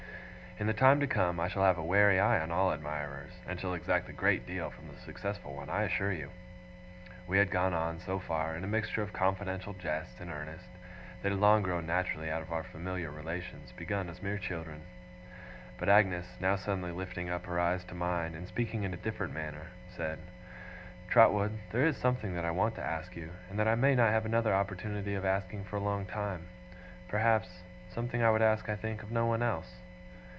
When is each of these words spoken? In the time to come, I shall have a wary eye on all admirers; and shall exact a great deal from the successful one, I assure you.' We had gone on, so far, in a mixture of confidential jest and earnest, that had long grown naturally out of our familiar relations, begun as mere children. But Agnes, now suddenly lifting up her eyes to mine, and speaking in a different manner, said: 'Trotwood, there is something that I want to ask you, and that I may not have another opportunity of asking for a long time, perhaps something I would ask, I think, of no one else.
In 0.59 0.67
the 0.67 0.73
time 0.73 0.99
to 0.99 1.07
come, 1.07 1.39
I 1.39 1.47
shall 1.47 1.63
have 1.63 1.79
a 1.79 1.83
wary 1.83 2.19
eye 2.19 2.39
on 2.39 2.51
all 2.51 2.69
admirers; 2.71 3.31
and 3.47 3.59
shall 3.59 3.73
exact 3.73 4.07
a 4.09 4.13
great 4.13 4.45
deal 4.45 4.69
from 4.69 4.89
the 4.89 4.97
successful 4.99 5.55
one, 5.55 5.71
I 5.71 5.83
assure 5.85 6.11
you.' 6.13 6.29
We 7.25 7.39
had 7.39 7.49
gone 7.49 7.73
on, 7.73 7.99
so 7.99 8.19
far, 8.19 8.55
in 8.55 8.63
a 8.63 8.67
mixture 8.67 9.01
of 9.01 9.11
confidential 9.11 9.73
jest 9.73 10.19
and 10.19 10.29
earnest, 10.29 10.65
that 11.23 11.31
had 11.31 11.39
long 11.41 11.63
grown 11.63 11.87
naturally 11.87 12.29
out 12.29 12.43
of 12.43 12.51
our 12.51 12.61
familiar 12.61 13.09
relations, 13.09 13.71
begun 13.71 14.07
as 14.07 14.21
mere 14.21 14.37
children. 14.37 14.81
But 15.79 15.89
Agnes, 15.89 16.27
now 16.39 16.55
suddenly 16.57 16.91
lifting 16.91 17.27
up 17.27 17.47
her 17.47 17.59
eyes 17.59 17.83
to 17.85 17.95
mine, 17.95 18.35
and 18.35 18.47
speaking 18.47 18.83
in 18.83 18.93
a 18.93 18.97
different 18.97 19.33
manner, 19.33 19.65
said: 19.95 20.19
'Trotwood, 21.09 21.57
there 21.71 21.87
is 21.87 21.97
something 21.97 22.35
that 22.35 22.45
I 22.45 22.51
want 22.51 22.75
to 22.75 22.85
ask 22.85 23.15
you, 23.15 23.31
and 23.49 23.57
that 23.57 23.67
I 23.69 23.73
may 23.73 23.95
not 23.95 24.11
have 24.11 24.27
another 24.27 24.53
opportunity 24.53 25.15
of 25.15 25.25
asking 25.25 25.63
for 25.63 25.77
a 25.77 25.83
long 25.83 26.05
time, 26.05 26.45
perhaps 27.07 27.63
something 27.89 28.21
I 28.21 28.29
would 28.29 28.43
ask, 28.43 28.69
I 28.69 28.75
think, 28.75 29.01
of 29.01 29.09
no 29.09 29.25
one 29.25 29.41
else. 29.41 29.77